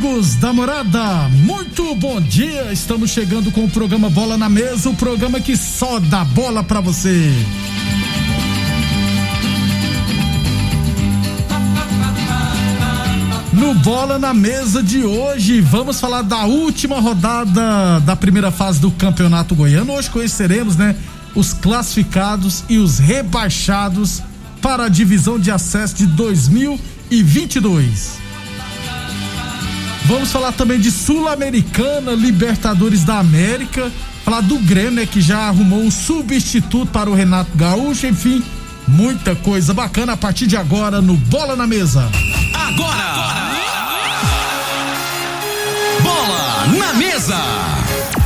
[0.00, 2.72] Amigos da morada, muito bom dia.
[2.72, 6.80] Estamos chegando com o programa Bola na Mesa o programa que só dá bola pra
[6.80, 7.30] você.
[13.52, 18.90] No Bola na Mesa de hoje, vamos falar da última rodada da primeira fase do
[18.92, 19.92] Campeonato Goiano.
[19.92, 20.96] Hoje conheceremos, né,
[21.34, 24.22] os classificados e os rebaixados
[24.62, 28.29] para a divisão de acesso de 2022.
[30.10, 33.92] Vamos falar também de Sul-Americana, Libertadores da América,
[34.24, 38.42] falar do Grêmio, né, que já arrumou um substituto para o Renato Gaúcho, enfim,
[38.88, 42.10] muita coisa bacana a partir de agora no Bola na Mesa.
[42.52, 43.04] Agora!
[43.04, 43.50] agora.
[46.02, 47.40] Bola na Mesa!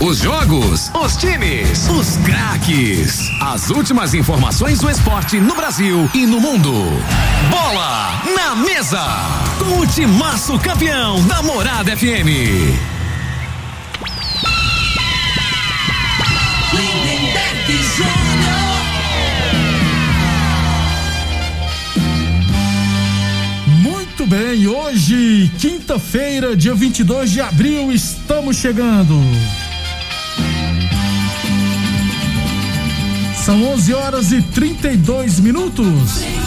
[0.00, 3.30] Os jogos, os times, os craques.
[3.42, 6.72] As últimas informações do esporte no Brasil e no mundo.
[7.50, 9.43] Bola na mesa.
[9.64, 12.28] Com o timaço campeão da Morada FM.
[23.66, 29.18] Muito bem, hoje, quinta-feira, dia 22 de abril, estamos chegando.
[33.44, 36.43] São 11 horas e 32 minutos.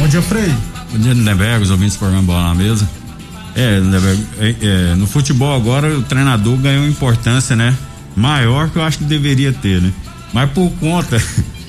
[0.00, 0.50] Bom dia, Frei.
[0.90, 2.88] Bom dia, Neberg, os ouvintes do programa Bola na Mesa.
[3.54, 7.76] É, Neberg, é, é, no futebol agora o treinador ganhou importância, né?
[8.16, 9.92] Maior que eu acho que deveria ter, né?
[10.32, 11.22] Mas por conta,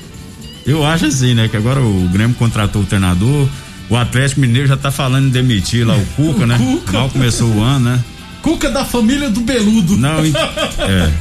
[0.66, 1.50] eu acho assim, né?
[1.50, 3.50] Que agora o Grêmio contratou o treinador,
[3.90, 6.58] o Atlético Mineiro já tá falando em demitir lá o Cuca, o né?
[6.58, 6.94] Cuca.
[6.94, 8.00] Mal começou o ano, né?
[8.42, 9.98] Cuca da família do Beludo.
[9.98, 11.12] Não, é.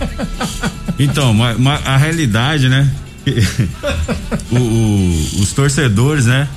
[0.96, 2.88] Então, mas, mas a realidade, né?
[4.52, 6.48] o, o, os torcedores, né?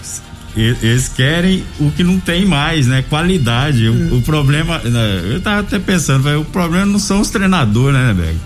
[0.56, 3.04] Eles querem o que não tem mais, né?
[3.10, 3.88] Qualidade.
[3.90, 4.80] O, o problema.
[4.80, 5.22] Né?
[5.32, 8.38] Eu tava até pensando, o problema não são os treinadores, né, Beg?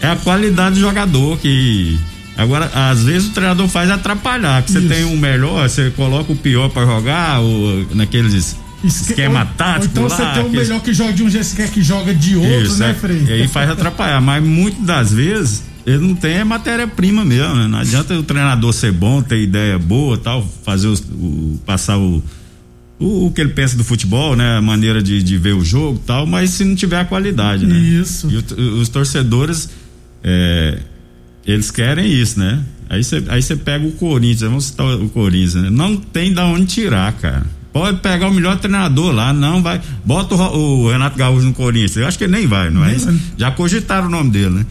[0.00, 1.98] É a qualidade do jogador que.
[2.36, 6.36] Agora, às vezes o treinador faz atrapalhar, que você tem um melhor, você coloca o
[6.36, 9.98] pior para jogar, ou naqueles esquema ou, tático.
[9.98, 11.82] Ou então lá, você tem um melhor que joga de um jeito, você quer que
[11.82, 13.24] joga de outro, isso, né, é, Frei?
[13.26, 17.66] E aí faz atrapalhar, mas muitas das vezes ele não tem matéria-prima mesmo, né?
[17.66, 22.22] Não adianta o treinador ser bom, ter ideia boa tal, fazer os, o, passar o,
[22.98, 24.58] o, o, que ele pensa do futebol, né?
[24.58, 27.76] A maneira de, de ver o jogo tal, mas se não tiver a qualidade, né?
[27.78, 28.28] Isso.
[28.30, 29.70] E o, os torcedores,
[30.22, 30.78] é,
[31.46, 32.62] eles querem isso, né?
[32.90, 35.70] Aí você aí pega o Corinthians, vamos citar o Corinthians, né?
[35.70, 39.80] Não tem da onde tirar, cara Pode pegar o melhor treinador lá, não vai.
[40.04, 41.96] Bota o, o Renato Gaúcho no Corinthians.
[41.96, 43.08] Eu acho que ele nem vai, não é isso?
[43.36, 44.66] Já cogitaram o nome dele, né?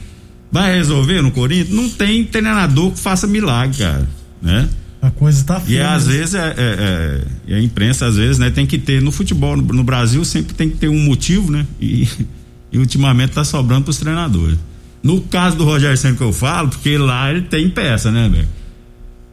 [0.52, 1.70] Vai resolver no Corinthians?
[1.70, 4.08] Não tem treinador que faça milagre, cara,
[4.42, 4.70] né?
[5.02, 5.78] A coisa tá feia.
[5.78, 9.12] E às vezes é, é, é, a imprensa, às vezes, né, tem que ter no
[9.12, 11.66] futebol, no, no Brasil, sempre tem que ter um motivo, né?
[11.80, 12.08] E,
[12.72, 14.58] e ultimamente tá sobrando pros treinadores.
[15.04, 18.48] No caso do Rogério Senna que eu falo, porque lá ele tem peça, né, velho?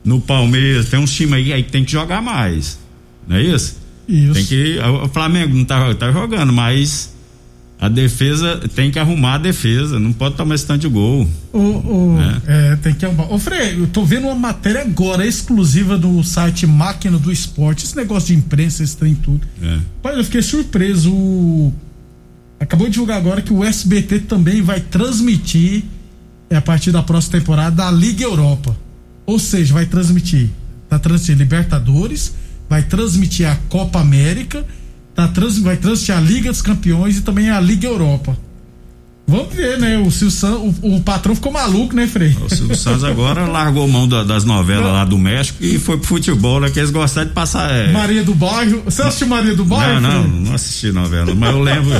[0.04, 2.78] No Palmeiras, tem uns times aí, aí que tem que jogar mais.
[3.26, 3.78] Não é isso?
[4.06, 4.34] Isso.
[4.34, 4.78] Tem que.
[5.02, 7.13] O Flamengo não tá, tá jogando, mas
[7.84, 11.28] a defesa tem que arrumar a defesa, não pode tomar esse tanto de gol.
[11.52, 12.42] O, o, né?
[12.46, 13.30] É, tem que arrumar.
[13.30, 17.94] Ô, Frei, eu tô vendo uma matéria agora exclusiva do site Máquina do Esporte, esse
[17.94, 19.46] negócio de imprensa, esse trem tudo.
[19.62, 19.78] É.
[20.02, 21.12] Pai, eu fiquei surpreso.
[21.12, 21.74] O...
[22.58, 25.84] Acabou de divulgar agora que o SBT também vai transmitir,
[26.48, 28.74] é, a partir da próxima temporada, a Liga Europa.
[29.26, 30.48] Ou seja, vai transmitir.
[30.88, 32.32] Tá transmitindo Libertadores
[32.68, 34.64] vai transmitir a Copa América,
[35.14, 38.36] tá trans, vai transmitir a Liga dos Campeões e também a Liga Europa.
[39.26, 39.96] Vamos ver, né?
[39.96, 42.36] O Silvio Santos, o, o, patrão ficou maluco, né, Frei?
[42.44, 46.06] O Silvio Santos agora largou mão da, das novelas lá do México e foi pro
[46.06, 46.68] futebol, né?
[46.68, 47.70] Que eles gostaram de passar.
[47.70, 47.90] É...
[47.90, 48.82] Maria do Bairro.
[48.84, 50.00] Você assistiu Maria do Bairro?
[50.00, 51.94] Não, não, não assisti novela, mas eu lembro.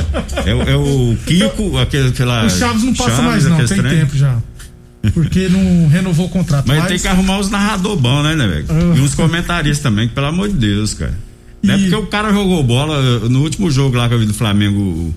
[0.45, 2.45] É, é o Kiko, aquele, aquela.
[2.45, 3.99] O Chaves não passa Chaves, mais, não, tem trem.
[3.99, 4.37] tempo já.
[5.13, 6.67] Porque não renovou o contrato.
[6.67, 6.87] Mas, mas...
[6.87, 8.65] tem que arrumar os narrador bom, né, né, velho?
[8.69, 8.97] Uh...
[8.97, 11.13] E uns comentaristas também, que, pelo amor de Deus, cara.
[11.65, 11.67] E...
[11.67, 14.33] Não é porque o cara jogou bola no último jogo lá que eu vi do
[14.33, 15.13] Flamengo,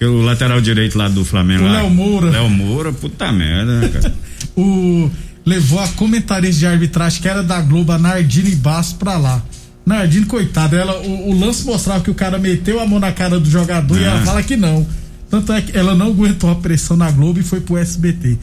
[0.00, 1.64] o lateral direito lá do Flamengo.
[1.64, 2.30] O Léo Moura.
[2.30, 4.14] Léo Moura, puta merda, né, cara?
[4.56, 5.10] o
[5.44, 9.42] levou a comentarista de arbitragem que era da Globo, a Nardine Basso, pra lá.
[9.84, 13.40] Nardine, coitada, ela, o, o, lance mostrava que o cara meteu a mão na cara
[13.40, 14.86] do jogador e ela fala que não.
[15.30, 18.38] Tanto é que ela não aguentou a pressão na Globo e foi pro SBT.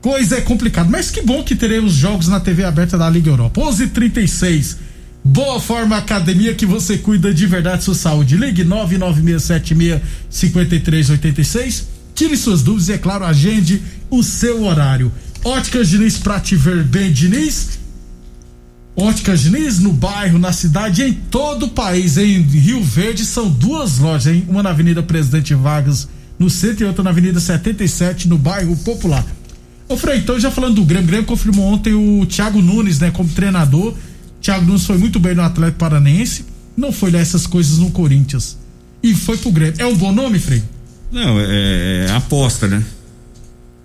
[0.00, 3.60] Coisa é complicada, mas que bom que teremos jogos na TV aberta da Liga Europa.
[3.60, 4.76] 11:36.
[5.24, 8.36] Boa Forma Academia que você cuida de verdade sua saúde.
[8.36, 8.64] Ligue
[10.30, 11.84] 996765386.
[12.14, 15.12] Tire suas dúvidas e, é claro, agende o seu horário.
[15.44, 17.78] Óticas Diniz pra te ver bem, Diniz.
[18.96, 22.18] Óticas Diniz no bairro, na cidade, em todo o país.
[22.18, 24.44] Em Rio Verde são duas lojas, hein?
[24.48, 26.08] Uma na Avenida Presidente Vargas,
[26.38, 29.24] no centro, e outra na Avenida 77, no bairro Popular.
[29.88, 33.10] Ô Frei, então já falando do Grêmio, o Grêmio confirmou ontem o Thiago Nunes, né,
[33.10, 33.94] como treinador.
[34.42, 36.44] Thiago Nunes foi muito bem no Atlético Paranense,
[36.76, 38.58] não foi lá essas coisas no Corinthians.
[39.00, 39.74] E foi pro Grêmio.
[39.78, 40.62] É um bom nome, Frei?
[41.12, 42.82] Não, é, é aposta, né?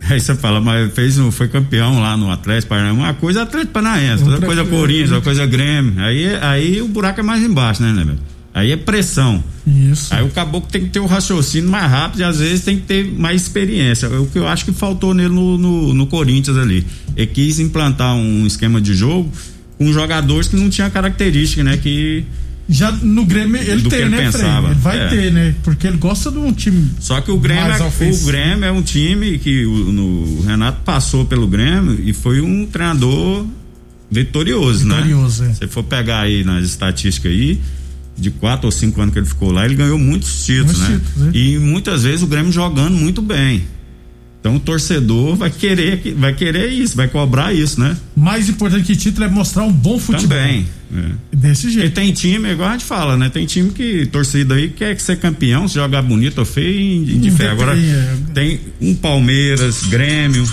[0.10, 3.00] Aí você fala, mas fez, foi campeão lá no Atlético Paranaense.
[3.00, 6.02] Uma coisa é Atlético Paranaense, outra coisa Corinthians, outra coisa Grêmio.
[6.04, 8.16] Aí, aí o buraco é mais embaixo, né, né,
[8.54, 9.44] Aí é pressão.
[9.68, 10.12] Isso.
[10.12, 12.84] Aí o caboclo tem que ter o raciocínio mais rápido e às vezes tem que
[12.84, 14.10] ter mais experiência.
[14.10, 16.88] O que eu acho que faltou nele no, no, no Corinthians ali.
[17.16, 19.32] Ele quis implantar um esquema de jogo
[19.78, 21.78] com jogadores que não tinha característica, né?
[21.78, 22.26] Que
[22.70, 24.72] já no Grêmio ele tem, ele né, pensava.
[24.72, 25.08] Ele vai é.
[25.08, 25.56] ter, né?
[25.64, 26.92] Porque ele gosta de um time.
[27.00, 30.82] Só que o Grêmio, é, o Grêmio é um time que o, no, o Renato
[30.84, 33.46] passou pelo Grêmio e foi um treinador
[34.12, 34.96] vitorioso, né?
[34.96, 35.52] vitorioso né?
[35.52, 35.54] É.
[35.54, 37.62] Se for pegar aí nas estatísticas aí,
[38.18, 41.00] de quatro ou cinco anos que ele ficou lá, ele ganhou muitos títulos, muitos né?
[41.08, 41.40] Títulos, né?
[41.40, 43.64] E muitas vezes o Grêmio jogando muito bem.
[44.48, 47.98] Então o torcedor vai querer, vai querer isso, vai cobrar isso, né?
[48.16, 50.38] Mais importante que título é mostrar um bom futebol.
[50.38, 50.66] Também.
[50.96, 51.36] É.
[51.36, 51.88] Desse jeito.
[51.88, 53.30] E tem time, igual a gente fala, né?
[53.30, 57.52] Tem time que, torcida aí, quer ser campeão, se jogar bonito ou feio, indiferente.
[57.52, 58.18] Agora, é.
[58.34, 60.50] tem um Palmeiras, Grêmio,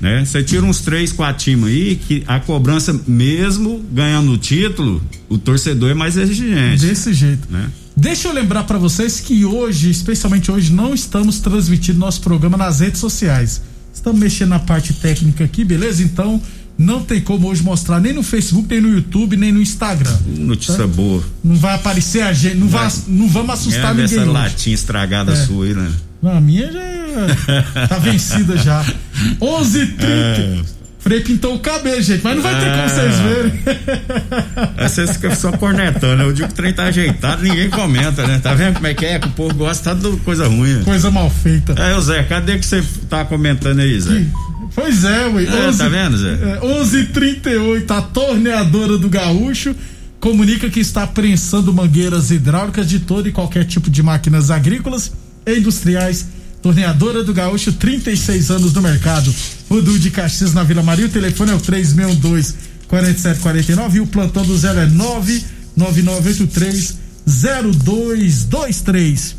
[0.00, 0.24] né?
[0.24, 5.36] Você tira uns três, quatro times aí que a cobrança, mesmo ganhando o título, o
[5.36, 6.86] torcedor é mais exigente.
[6.86, 7.46] Desse jeito.
[7.50, 7.68] Né?
[7.96, 12.80] Deixa eu lembrar para vocês que hoje, especialmente hoje, não estamos transmitindo nosso programa nas
[12.80, 13.62] redes sociais.
[13.92, 16.02] Estamos mexendo na parte técnica aqui, beleza?
[16.02, 16.40] Então,
[16.76, 20.14] não tem como hoje mostrar nem no Facebook, nem no YouTube, nem no Instagram.
[20.26, 20.86] Notícia tá?
[20.86, 21.24] boa.
[21.42, 24.18] Não vai aparecer a gente, não, vai, não vamos assustar é ninguém.
[24.18, 25.46] Essa latinha estragada é.
[25.46, 25.90] sua aí, né?
[26.22, 28.84] Não, a minha já tá vencida já.
[29.40, 30.02] 11:30.
[30.02, 30.75] É.
[31.06, 33.52] Frei pintou o cabelo, gente, mas não vai ter como vocês verem.
[34.76, 36.24] É, vocês ficam só cornetando, né?
[36.24, 38.40] Eu digo que o trem tá ajeitado, ninguém comenta, né?
[38.40, 39.18] Tá vendo como é que é?
[39.18, 40.74] Que o povo gosta de coisa ruim.
[40.74, 40.82] Né?
[40.84, 41.74] Coisa mal feita.
[41.78, 44.10] É, Zé, cadê que você tá comentando aí, Zé?
[44.10, 44.26] Que...
[44.74, 45.44] Pois é, ué.
[45.44, 46.32] É, 11, tá vendo, Zé?
[46.32, 49.76] É, 11:38 a torneadora do Gaúcho
[50.18, 55.12] comunica que está prensando mangueiras hidráulicas de todo e qualquer tipo de máquinas agrícolas
[55.46, 56.26] e industriais
[56.66, 59.32] Torneadora do Gaúcho, 36 anos no mercado.
[59.70, 61.06] Rodu de Caxias na Vila Maria.
[61.06, 62.56] O telefone é o 3612
[62.88, 69.36] 4749 e o plantão do zero é 99983 0223.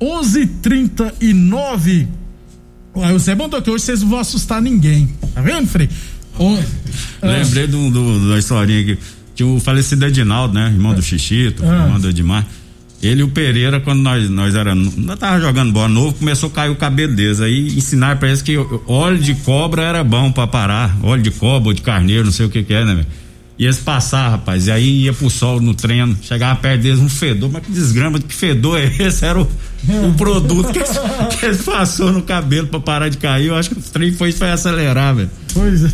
[0.00, 2.08] 11:39.
[2.94, 5.10] Aí o Zé mandou que hoje vocês não vão assustar ninguém.
[5.34, 5.90] Tá vendo, Frei?
[6.38, 6.58] O...
[7.22, 8.96] Lembrei do, do, da historinha que
[9.34, 10.68] tinha o falecido Edinaldo, né?
[10.68, 11.84] Irmão do Xixito, ah.
[11.84, 12.46] irmão do Edmar.
[13.04, 16.52] Ele e o Pereira, quando nós, nós era, nós tava jogando bola novo, começou a
[16.52, 17.40] cair o cabelo deles.
[17.40, 18.56] Aí ensinaram pra eles que
[18.86, 20.96] óleo de cobra era bom pra parar.
[21.02, 23.04] Óleo de cobra ou de carneiro, não sei o que que é, né,
[23.58, 27.08] E eles passaram, rapaz, e aí ia pro sol no treino, chegava perto deles um
[27.08, 29.24] fedor, mas que desgrama, que fedor é esse?
[29.24, 30.98] Era o, o produto que eles,
[31.38, 33.48] que eles passou no cabelo pra parar de cair.
[33.48, 35.30] Eu acho que o trem foi, foi acelerar, velho.
[35.52, 35.90] Pois é.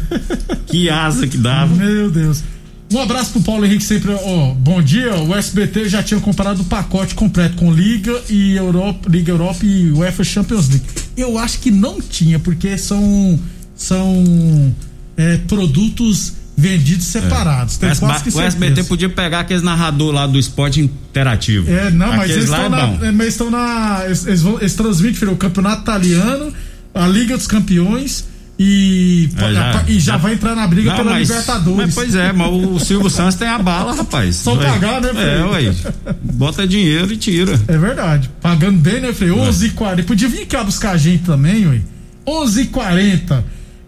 [0.68, 1.74] Que asa que dava.
[1.74, 2.44] Meu Deus.
[2.92, 4.11] Um abraço pro Paulo Henrique sempre.
[4.12, 5.14] Ó, bom dia.
[5.14, 9.92] O SBT já tinha comprado o pacote completo com Liga e Europa, Liga Europa e
[9.92, 10.85] UEFA Champions League.
[11.16, 13.38] Eu acho que não tinha, porque são
[13.76, 14.75] são
[15.16, 17.78] é, produtos vendidos separados.
[17.80, 18.37] É.
[18.37, 21.70] o SBT podia pegar aqueles narrador lá do esporte interativo.
[21.70, 24.02] É, não, mas eles, estão é na, é, mas estão na.
[24.04, 26.52] Eles, eles, vão, eles transmitem o campeonato italiano,
[26.92, 28.25] a Liga dos Campeões
[28.62, 31.78] e, é, já, e já, já, vai entrar na briga não, pela mas, Libertadores.
[31.78, 34.36] Mas, pois é, mas o Silvio Santos tem a bala, rapaz.
[34.36, 34.66] Só ué.
[34.66, 35.24] pagar, né, Frei?
[35.24, 35.74] É, ué.
[36.22, 37.58] Bota dinheiro e tira.
[37.66, 38.30] É verdade.
[38.42, 39.30] Pagando bem, né, Frei?
[39.30, 40.04] 11h40.
[40.04, 41.80] Podia vir cá buscar a gente também, ué.
[42.26, 43.42] 11h40.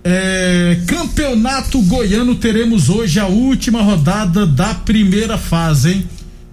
[0.04, 6.08] É, campeonato Goiano, teremos hoje a última rodada da primeira fase, hein?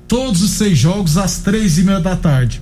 [0.10, 2.62] Todos os seis jogos às três e meia da tarde.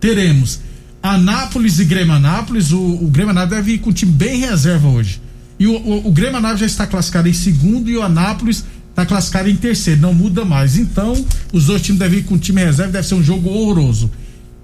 [0.00, 0.58] Teremos
[1.04, 4.88] Anápolis e Grêmio Anápolis, o, o Grêmio Anápolis deve ir com um time bem reserva
[4.88, 5.20] hoje.
[5.60, 9.04] E o, o, o Grêmio Anápolis já está classificado em segundo e o Anápolis está
[9.04, 10.78] classificado em terceiro, não muda mais.
[10.78, 11.12] Então,
[11.52, 14.10] os dois times devem ir com time reserva, deve ser um jogo horroroso.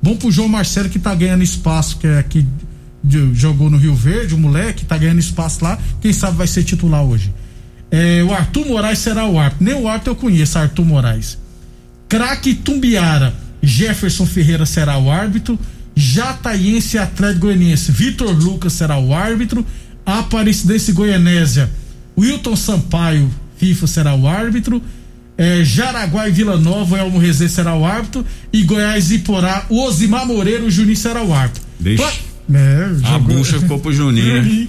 [0.00, 2.25] Bom pro João Marcelo que está ganhando espaço, que é
[3.35, 7.02] jogou no Rio Verde, o moleque, tá ganhando espaço lá, quem sabe vai ser titular
[7.02, 7.30] hoje.
[7.90, 9.62] É, o Arthur Moraes será o árbitro.
[9.66, 11.37] Nem o árbitro eu conheço, Arthur Moraes.
[12.09, 15.59] Craque Tumbiara, Jefferson Ferreira será o árbitro.
[16.00, 19.64] Jataiense Atlético Goianiense, Vitor Lucas será o árbitro.
[20.04, 21.71] Aparecidense Goianésia,
[22.19, 24.83] Wilton Sampaio, FIFA será o árbitro.
[25.37, 28.25] É, Jaraguá e Vila Nova, Elmo Rezê será o árbitro.
[28.52, 31.62] E Goiás e Porá, Osimar Moreira, o Juninho será o árbitro.
[31.78, 32.11] Deixa.
[32.52, 34.66] É, a bucha ficou pro Juninho, né?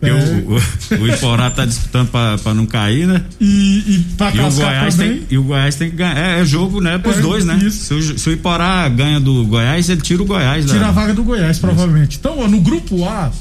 [0.00, 0.12] É.
[0.12, 3.24] O, o, o, Iporá tá disputando pra, pra não cair, né?
[3.40, 5.18] E, e pra e o Goiás também.
[5.18, 6.16] tem E o Goiás tem que ganhar.
[6.16, 6.98] É, é jogo, né?
[6.98, 7.58] Pros é, dois, né?
[7.70, 10.66] Se o, se o, Iporá ganha do Goiás, ele tira o Goiás.
[10.66, 12.12] Tira a vaga do Goiás, provavelmente.
[12.12, 12.20] Isso.
[12.20, 13.32] Então, ó, no grupo A,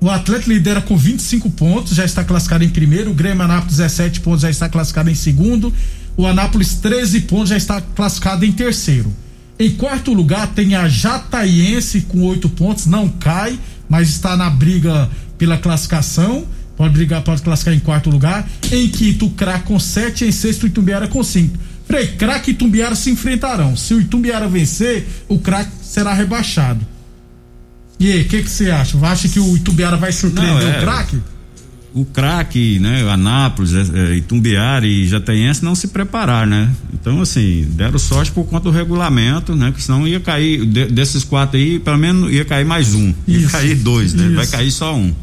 [0.00, 3.10] o Atlético lidera com 25 pontos, já está classificado em primeiro.
[3.10, 5.74] O Grêmio Anápolis 17 pontos, já está classificado em segundo.
[6.16, 9.12] O Anápolis 13 pontos, já está classificado em terceiro.
[9.58, 13.58] Em quarto lugar tem a Jataiense com oito pontos, não cai,
[13.88, 16.46] mas está na briga pela classificação.
[16.76, 18.48] Pode brigar, pode classificar em quarto lugar.
[18.70, 21.56] Em quinto, o Crack com sete, em sexto, o Itumbiara com cinco.
[21.86, 23.76] Frei, Crack e Itumbiara se enfrentarão.
[23.76, 26.80] Se o Itumbiara vencer, o Crack será rebaixado.
[27.98, 28.98] E aí, o que você acha?
[28.98, 31.20] Acha que o Itumbiara vai surpreender não, é, o Crack?
[31.96, 36.70] o craque, né, Anápolis, é, é, Itumbiara e Jataiense não se prepararam, né?
[36.92, 39.72] Então, assim, deram sorte por conta do regulamento, né?
[39.74, 43.14] Que senão ia cair, de, desses quatro aí, pelo menos ia cair mais um.
[43.26, 44.26] Isso, ia cair dois, né?
[44.26, 44.36] Isso.
[44.36, 45.14] Vai cair só um.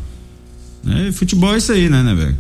[0.84, 1.12] Né?
[1.12, 2.36] Futebol é isso aí, né, né, velho?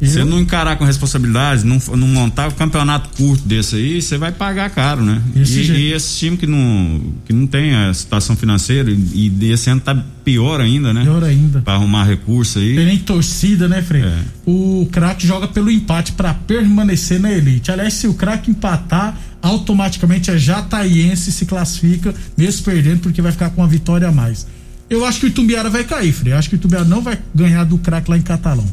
[0.00, 4.30] Você não encarar com responsabilidade, não, não montar um campeonato curto desse aí, você vai
[4.30, 5.20] pagar caro, né?
[5.34, 9.50] Esse e, e, esse time que não, que não tem a situação financeira, e, e
[9.50, 9.94] esse ano tá
[10.24, 11.02] pior ainda, né?
[11.02, 11.60] Pior ainda.
[11.62, 12.76] Pra arrumar recurso aí.
[12.76, 14.02] Tem nem torcida, né, Frei?
[14.02, 14.18] É.
[14.46, 17.72] O craque joga pelo empate para permanecer na elite.
[17.72, 23.50] Aliás, se o craque empatar, automaticamente a Jataiense se classifica, mesmo perdendo, porque vai ficar
[23.50, 24.46] com uma vitória a mais.
[24.90, 26.32] Eu acho que o Itumbiara vai cair, Frei.
[26.32, 28.66] Eu acho que o Itumbiara não vai ganhar do craque lá em Catalão.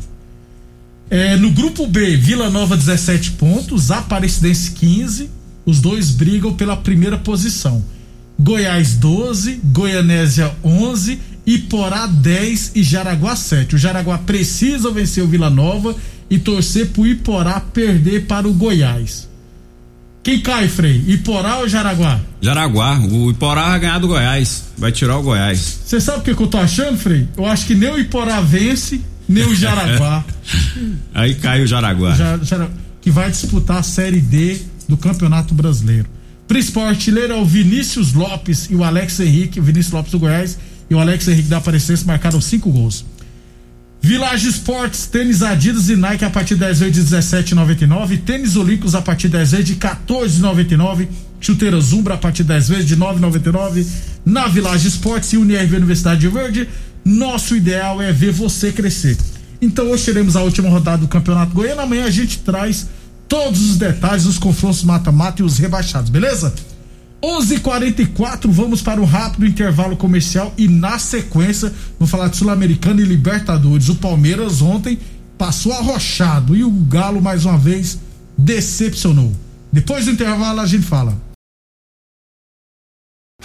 [1.09, 5.29] É, no grupo B, Vila Nova 17 pontos, Aparecidense 15.
[5.65, 7.83] Os dois brigam pela primeira posição.
[8.39, 13.75] Goiás 12, Goianésia 11, Iporá 10 e Jaraguá 7.
[13.75, 15.95] O Jaraguá precisa vencer o Vila Nova
[16.29, 19.27] e torcer pro Iporá perder para o Goiás.
[20.25, 21.03] Quem cai, Frei?
[21.05, 22.19] Iporá ou Jaraguá?
[22.41, 22.97] Jaraguá.
[22.97, 24.63] O Iporá vai ganhar do Goiás.
[24.75, 25.81] Vai tirar o Goiás.
[25.85, 27.27] Você sabe o que, que eu tô achando, Frei?
[27.37, 30.25] Eu acho que nem o Iporá vence nem o Jaraguá.
[31.13, 32.15] Aí cai o Jaraguá.
[33.01, 34.57] que vai disputar a Série D
[34.89, 36.07] do Campeonato Brasileiro.
[36.47, 40.57] Principal artilheiro é o Vinícius Lopes e o Alex Henrique, o Vinícius Lopes do Goiás
[40.89, 43.05] e o Alex Henrique da Aparecidense marcaram cinco gols.
[44.05, 48.21] Village Esportes, tênis Adidas e Nike a partir 10 vezes de 17,99.
[48.21, 51.07] Tênis Olímpicos a partir 10 vezes de 14,99.
[51.41, 53.83] Chuteira Zumbra a partir 10 vezes de 9,99.
[54.23, 56.69] Na Village Esportes e UniRV Universidade de Verde.
[57.03, 59.17] Nosso ideal é ver você crescer.
[59.59, 61.81] Então hoje teremos a última rodada do Campeonato Goiano.
[61.81, 62.85] Amanhã a gente traz
[63.27, 66.53] todos os detalhes dos confrontos mata-mata e os rebaixados, beleza?
[67.25, 73.03] 11:44 vamos para um rápido intervalo comercial e na sequência vamos falar de Sul-Americana e
[73.03, 73.89] Libertadores.
[73.89, 74.99] O Palmeiras ontem
[75.35, 77.97] passou arrochado e o Galo mais uma vez
[78.37, 79.33] decepcionou.
[79.73, 81.19] Depois do intervalo a gente fala.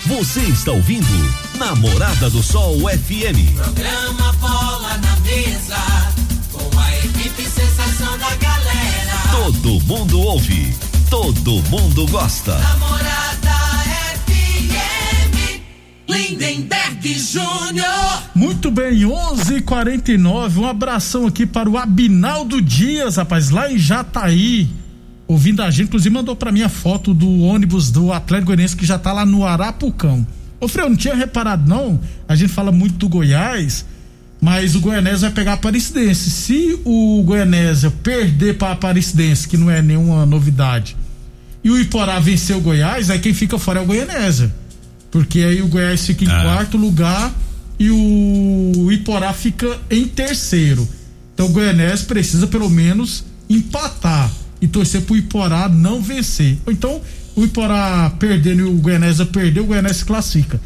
[0.06, 1.06] Você está ouvindo
[1.58, 3.54] Namorada do Sol FM.
[3.54, 5.78] Programa Bola na Mesa,
[6.52, 9.20] com a equipe sensação da galera.
[9.32, 10.75] Todo mundo ouve,
[11.08, 12.58] todo mundo gosta.
[12.58, 13.29] Namorada
[16.11, 18.23] Lindenberg Júnior.
[18.35, 20.59] Muito bem, 11:49.
[20.59, 24.69] Um abração aqui para o Abinaldo Dias, rapaz, lá em Jataí
[25.31, 28.85] ouvindo a gente, inclusive mandou para mim a foto do ônibus do Atlético Goianiense que
[28.85, 30.26] já tá lá no Arapucão.
[30.59, 33.87] Ô Frei, eu não tinha reparado não, a gente fala muito do Goiás,
[34.40, 36.31] mas o Goianésia vai pegar a Aparecidense.
[36.31, 40.97] Se o Goianésia perder para a Aparecidense, que não é nenhuma novidade,
[41.62, 44.52] e o Iporá vencer o Goiás, aí quem fica fora é o Goianésia.
[45.11, 46.43] Porque aí o Goiás fica em é.
[46.43, 47.33] quarto lugar
[47.79, 50.87] e o Iporá fica em terceiro.
[51.35, 56.59] Então o Goianésia precisa pelo menos empatar e torcer pro Iporá não vencer.
[56.67, 57.00] Ou então,
[57.35, 60.61] o Iporá perdendo e o Goianésia perder, o Goianésia se classifica.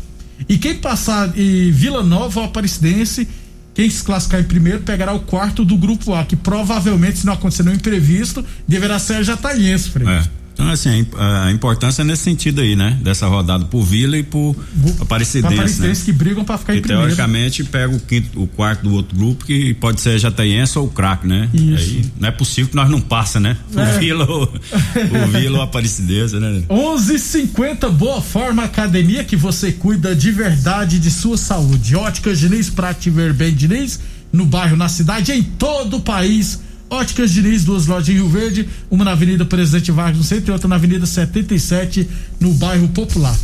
[0.49, 3.29] E quem passar e Vila Nova ou Aparecidense,
[3.73, 7.33] quem se classificar em primeiro pegará o quarto do grupo A, que provavelmente, se não
[7.33, 10.09] acontecer nenhum imprevisto, deverá ser a Jataiense, Frei.
[10.09, 10.23] É.
[10.55, 12.97] Então, assim, a, importância é nesse sentido aí, né?
[13.03, 14.55] Dessa rodada por Vila e por
[15.01, 15.55] Aparecidense.
[15.55, 16.05] Aparecidense né?
[16.07, 17.03] que brigam para ficar em primeiro.
[17.03, 20.89] teoricamente pega o quinto, o quarto do outro grupo, que pode ser Jataiense ou o
[20.91, 21.49] craque, né?
[21.53, 21.95] Isso.
[21.97, 23.57] Aí não é possível que nós não passa, né?
[23.75, 23.99] O É.
[23.99, 26.63] Vila ou o Vila ou Aparecidense, né?
[26.71, 31.97] 11:50 Boa Forma Academia que você cuida de verdade de sua saúde.
[31.97, 33.99] Óticas Diniz pra te ver bem Diniz,
[34.33, 36.61] no bairro, na cidade, em todo o país.
[36.91, 40.53] Óticas Diniz, duas lojas em Rio Verde, uma na Avenida Presidente Vargas no centro e
[40.53, 43.37] outra na Avenida 77 no bairro Popular.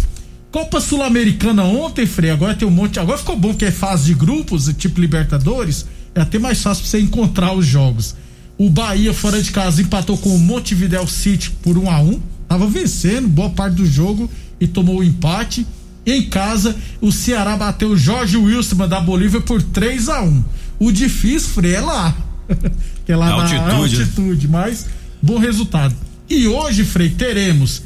[0.51, 2.99] Copa Sul-Americana ontem, Frei, agora tem um monte.
[2.99, 6.91] Agora ficou bom que é fase de grupos, tipo Libertadores, é até mais fácil pra
[6.91, 8.17] você encontrar os jogos.
[8.59, 12.21] O Bahia, fora de casa, empatou com o Montevideo City por 1 a 1
[12.51, 14.29] Tava vencendo boa parte do jogo
[14.61, 15.65] e tomou o empate.
[16.05, 20.45] Em casa, o Ceará bateu o Jorge Wilson da Bolívia por 3 a 1
[20.81, 22.13] O difícil, Frei, é lá.
[23.07, 24.03] que é lá Na na altitude, né?
[24.03, 24.87] altitude, mas
[25.23, 25.95] bom resultado.
[26.29, 27.83] E hoje, Frei, teremos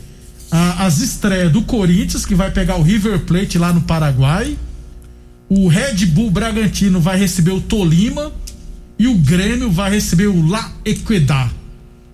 [0.51, 4.57] ah, as estreias do Corinthians, que vai pegar o River Plate lá no Paraguai.
[5.49, 8.33] O Red Bull Bragantino vai receber o Tolima.
[8.99, 11.51] E o Grêmio vai receber o La Equidad.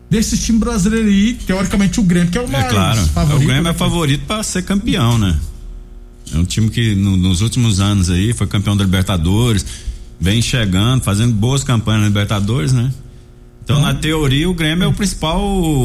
[0.08, 3.06] Desse time brasileiro aí, teoricamente o Grêmio, que é o mais É claro.
[3.08, 3.42] favorito.
[3.42, 3.70] o Grêmio né?
[3.70, 5.38] é favorito para ser campeão, né?
[6.32, 9.64] É um time que no- nos últimos anos aí foi campeão da Libertadores,
[10.20, 12.90] vem chegando, fazendo boas campanhas na Libertadores, né?
[13.64, 15.40] Então, na teoria, o Grêmio é o principal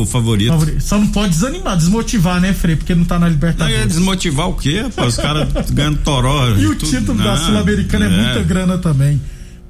[0.08, 0.54] favorito.
[0.82, 2.76] Só não pode desanimar, desmotivar, né, Frei?
[2.76, 3.88] Porque não tá na Não, Libertadores.
[3.90, 4.86] desmotivar o quê?
[4.96, 6.50] Pô, os caras ganhando toró.
[6.58, 6.90] E o tudo.
[6.90, 9.22] título da Não, Sul-Americana é, muita grana também.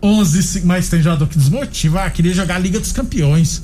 [0.01, 2.03] 11, ci- mas tem jogador que desmotiva.
[2.03, 3.61] Ah, queria jogar a Liga dos Campeões.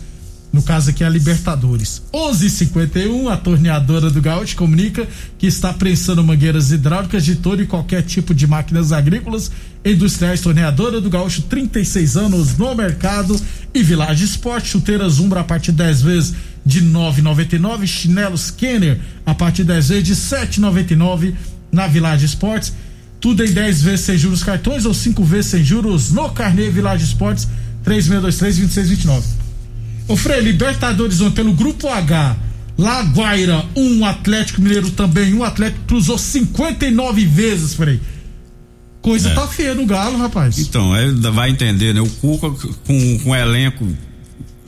[0.52, 2.02] No caso aqui é a Libertadores.
[2.14, 8.04] 11:51 a torneadora do Gaúcho comunica que está prensando mangueiras hidráulicas de todo e qualquer
[8.04, 9.50] tipo de máquinas agrícolas,
[9.86, 10.42] industriais.
[10.42, 13.40] Torneadora do Gaúcho, 36 anos no mercado.
[13.74, 16.34] E Village Esporte, chuteiras Umbra a partir de 10 vezes
[16.66, 17.88] de 9,99.
[17.88, 21.34] Chinelos Kenner a partir de 10 vezes de 7,99
[21.72, 22.74] na Village Esportes.
[23.22, 27.06] Tudo em 10 vezes sem juros cartões ou 5 vezes sem juros no Carnê Village
[27.06, 27.48] Esportes
[27.86, 29.41] 3623-2629.
[30.08, 32.36] Ô Frei, Libertadores ontem pelo Grupo H,
[32.78, 38.00] Laguaira, um Atlético Mineiro também, um Atlético cruzou 59 vezes, Frei.
[39.02, 39.34] Coisa É.
[39.34, 40.60] tá feia no Galo, rapaz.
[40.60, 42.02] Então, aí vai entender, né?
[42.02, 42.52] O Cuca
[42.86, 43.88] com, com um elenco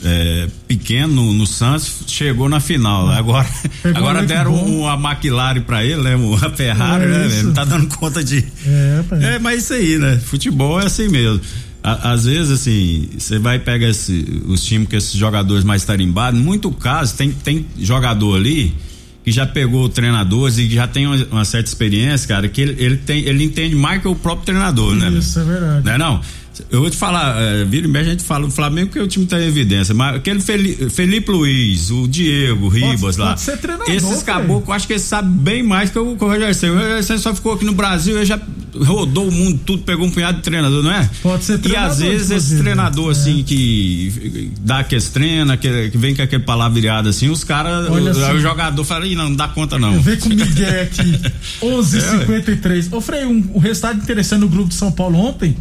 [0.03, 3.09] é, pequeno no, Santos chegou na final.
[3.09, 3.47] Agora,
[3.95, 6.15] agora deram um, a McLaren pra ele, né?
[6.41, 7.43] A Ferrari, É né?
[7.43, 8.43] Não tá dando conta de.
[8.65, 9.35] É.
[9.35, 10.19] É, mas isso aí, né?
[10.23, 11.41] Futebol é assim mesmo.
[11.83, 16.43] Às vezes, assim, você vai pegar esse- os times com esses jogadores mais tarimbados, em
[16.43, 18.73] muito caso, tem, tem jogador ali
[19.21, 22.75] que já pegou treinadores e que já tem uma, uma certa experiência, cara, que ele,
[22.81, 25.09] ele, tem, ele entende mais que o próprio treinador, né?
[25.11, 25.85] Isso é verdade.
[25.85, 26.21] Não é não?
[26.69, 29.07] Eu vou te falar, é, vira e mexe a gente fala do Flamengo porque o
[29.07, 33.29] time tá em evidência, mas aquele Feli- Felipe Luiz, o Diego, o Ribas lá.
[33.29, 36.27] pode ser treinador, Esses caboclos, acho que eles sabem bem mais que o, que o
[36.27, 36.73] Rogério Ceni.
[36.73, 38.39] O Rogério Ceni só ficou aqui no Brasil, ele já
[38.75, 41.09] rodou o mundo tudo, pegou um punhado de treinador, não é?
[41.21, 42.61] Pode ser E treinador, às vezes esse inclusive.
[42.61, 43.11] treinador É.
[43.11, 47.93] assim que dá aqueles treinos, que, que vem com aquele palavreado assim, os caras, o,
[47.93, 49.99] Olha o jogador fala, Ih, não, não dá conta não.
[50.01, 51.19] Vem com o Miguel aqui.
[51.61, 52.91] 11:53.
[52.91, 55.55] Ô, Frei, um, um resultado interessante no grupo de São Paulo ontem.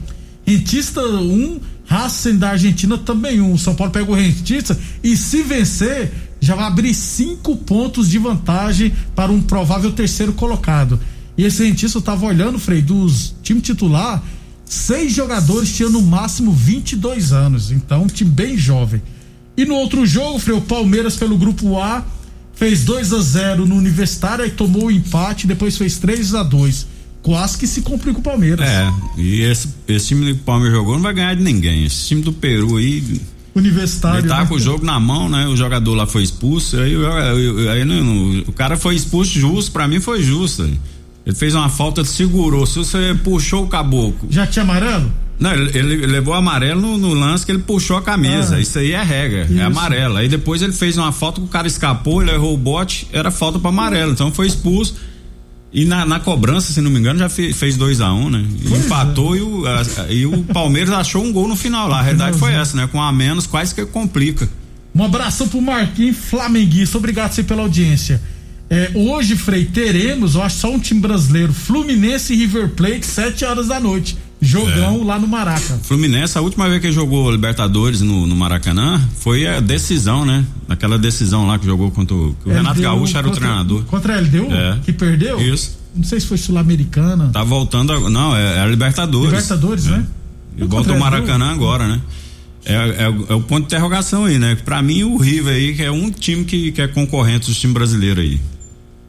[0.46, 3.52] Rentista 1, um, Racing da Argentina também 1.
[3.52, 3.58] Um.
[3.58, 8.92] São Paulo pega o Rentista e se vencer, já vai abrir cinco pontos de vantagem
[9.14, 10.98] para um provável terceiro colocado.
[11.36, 14.22] E esse Rentista eu tava olhando, Frei, dos time titular,
[14.64, 17.70] seis jogadores tinham no máximo 22 anos.
[17.70, 19.00] Então, um time bem jovem.
[19.56, 22.04] E no outro jogo, Frei, o Palmeiras pelo grupo A
[22.54, 26.86] fez 2 a 0 no Universitário, aí tomou o empate, depois fez 3 a 2
[27.22, 28.68] Quase que se complica o Palmeiras.
[28.68, 31.84] É, e esse, esse time que o Palmeiras jogou não vai ganhar de ninguém.
[31.84, 33.20] Esse time do Peru aí,
[33.54, 34.20] Universitário.
[34.20, 34.46] ele tá né?
[34.46, 35.46] com o jogo na mão, né?
[35.46, 39.70] O jogador lá foi expulso, aí, aí, aí não- não- o cara foi expulso justo,
[39.70, 40.68] pra mim foi justo.
[41.24, 42.66] Ele fez uma falta, segurou.
[42.66, 44.28] Se você puxou o caboclo.
[44.30, 45.10] Já tinha amarelo?
[45.38, 48.56] Não, ele, ele levou amarelo no, no lance que ele puxou a camisa.
[48.56, 48.60] Ah.
[48.60, 49.58] isso aí é regra, Isso.
[49.58, 50.16] é amarelo.
[50.16, 53.30] Aí depois ele fez uma falta que o cara escapou, ele errou o bote, era
[53.30, 54.12] falta para amarelo.
[54.12, 54.94] Então foi expulso.
[55.72, 58.30] E na, na cobrança, se não me engano, já fe- fez 2 a 1 um,
[58.30, 58.44] né?
[58.68, 62.00] Pois Empatou e, o, a- e o Palmeiras achou um gol no final lá.
[62.00, 62.86] A realidade foi essa, né?
[62.92, 64.48] Com um a menos, quase que complica.
[64.94, 66.98] Um abração pro Marquinhos Flamenguista.
[66.98, 68.20] Obrigado você pela audiência.
[68.74, 73.44] É, hoje, Frei, teremos, eu acho só um time brasileiro, Fluminense e River Plate, 7
[73.44, 74.16] horas da noite.
[74.40, 75.04] Jogão É.
[75.04, 75.78] lá no Maraca.
[75.82, 80.42] Fluminense, a última vez que jogou Libertadores no, no Maracanã foi a decisão, né?
[80.66, 82.34] Naquela decisão lá que jogou contra o.
[82.46, 83.84] o Renato Gaúcho era o contra- treinador.
[83.84, 84.48] Contra a LDU?
[84.50, 84.78] É.
[84.84, 85.38] Que perdeu?
[85.38, 85.78] Isso.
[85.94, 87.28] Não sei se foi Sul-Americana.
[87.32, 87.92] Tá voltando.
[87.92, 89.30] A, não, é, é a Libertadores.
[89.30, 89.90] Libertadores, É.
[89.90, 90.06] né?
[90.56, 92.00] E volta o Maracanã agora, né?
[92.64, 94.56] É, é, é, o ponto de interrogação aí, né?
[94.64, 97.74] Pra mim, o River aí, que é um time que, que é concorrente dos times
[97.74, 98.40] brasileiros aí.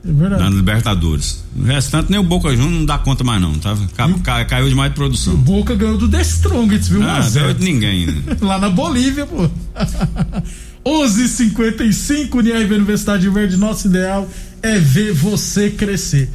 [0.05, 0.43] É verdade.
[0.43, 1.43] Na Libertadores.
[1.55, 3.75] O restante nem o Boca Juniors não dá conta mais não, tá?
[4.23, 5.33] Ca, caiu demais de produção.
[5.33, 7.03] O Boca ganhou do The Strongest, viu?
[7.03, 8.07] Ah, ganhou de ninguém.
[8.07, 8.21] Né?
[8.41, 9.49] Lá na Bolívia, pô.
[10.85, 14.29] 11:55 União Universidade de Verde, nosso ideal
[14.61, 16.29] é ver você crescer.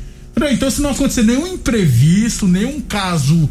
[0.50, 3.48] Então, se não acontecer nenhum imprevisto, nenhum caso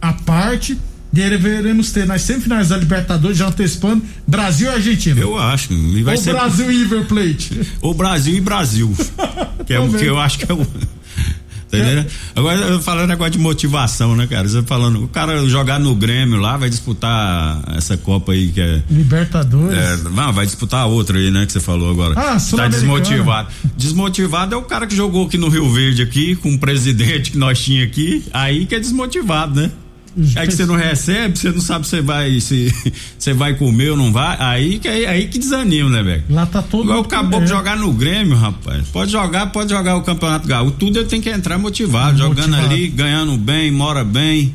[0.00, 0.78] à parte,
[1.16, 5.20] deveremos ter nas semifinais da Libertadores, já antecipando, Brasil e Argentina.
[5.20, 5.72] Eu acho.
[5.72, 6.32] E vai Ou ser...
[6.32, 7.60] Brasil e River Plate.
[7.80, 8.94] Ou Brasil e Brasil.
[9.66, 10.66] que é o que eu acho que é o.
[11.68, 12.06] Tá entendendo?
[12.34, 14.48] Agora, falando negócio de motivação, né, cara?
[14.48, 18.82] Você falando, o cara jogar no Grêmio lá, vai disputar essa Copa aí que é.
[18.88, 19.76] Libertadores.
[19.76, 22.14] É, não, vai disputar a outra aí, né, que você falou agora.
[22.16, 23.48] Ah, Tá desmotivado.
[23.76, 27.38] Desmotivado é o cara que jogou aqui no Rio Verde, aqui, com o presidente que
[27.38, 29.70] nós tinha aqui, aí que é desmotivado, né?
[30.34, 32.72] É que você não recebe, você não sabe se vai se
[33.18, 36.24] você vai comer ou não vai, aí que aí que desanima, né, velho?
[36.30, 38.88] Lá tá todo Igual acabou de jogar no Grêmio, rapaz.
[38.88, 40.76] Pode jogar, pode jogar o Campeonato Gaúcho.
[40.78, 42.40] Tudo ele tem que entrar motivado, motivado.
[42.40, 44.54] jogando ali, ganhando bem, mora bem,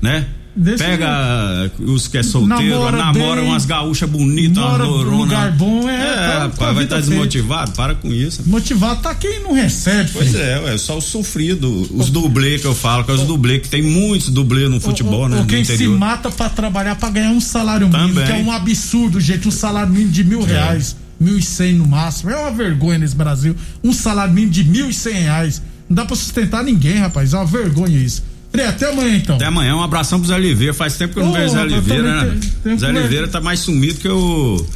[0.00, 0.26] né?
[0.54, 1.92] Desse Pega jeito.
[1.92, 5.16] os que é solteiro, namora, namora umas gaúchas bonitas, uma lorona.
[5.16, 5.94] lugar bom é.
[5.94, 8.42] É, rapaz, vai estar tá desmotivado, para com isso.
[8.46, 10.10] Motivado tá quem não recebe.
[10.12, 10.42] Pois filho.
[10.42, 13.68] é, é só o sofrido, os dublê que eu falo, que é os dublê, que
[13.70, 15.44] tem muitos dublê no futebol, o, né?
[15.48, 18.26] Quem se mata para trabalhar para ganhar um salário mínimo, Também.
[18.26, 20.46] que é um absurdo, gente, um salário mínimo de mil É.
[20.46, 22.30] reais, mil e cem no máximo.
[22.30, 23.56] É uma vergonha nesse Brasil.
[23.82, 25.62] Um salário mínimo de mil e cem reais.
[25.88, 27.32] Não dá pra sustentar ninguém, rapaz.
[27.32, 28.22] É uma vergonha isso.
[28.52, 29.36] Frei, até amanhã então.
[29.36, 30.74] Até amanhã, um abração pro Zé Oliveira.
[30.74, 32.38] Faz tempo que eu não Ô, vejo Zé rapaz, Oliveira, né?
[32.40, 34.66] tem- tem Zé Oliveira tá mais sumido que o.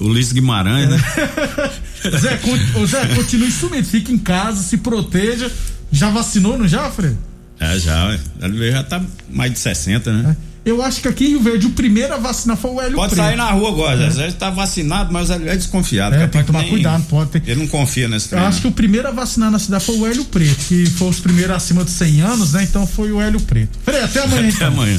[0.00, 0.96] O Ulisses Guimarães, né?
[2.18, 3.86] Zé, con- Zé, continue sumido.
[3.86, 5.50] Fique em casa, se proteja.
[5.92, 7.14] Já vacinou, não já, Frei?
[7.58, 8.16] É, já, ué.
[8.40, 10.36] Zé Oliveira já tá mais de 60, né?
[10.64, 13.14] Eu acho que aqui em Rio Verde o primeiro a vacinar foi o Hélio Pode
[13.14, 13.24] Preto.
[13.24, 14.10] sair na rua agora, Zé.
[14.10, 16.14] Zé tá vacinado, mas é desconfiado.
[16.14, 17.42] É, tem que tomar cuidado, pode ter.
[17.46, 18.44] Ele não confia nesse Eu trem.
[18.44, 21.18] acho que o primeiro a vacinar na cidade foi o Hélio Preto, que foi os
[21.18, 22.62] primeiros acima de 100 anos, né?
[22.64, 23.78] Então foi o Hélio Preto.
[23.84, 24.40] Frei, até amanhã.
[24.48, 24.66] Até então.
[24.68, 24.98] amanhã.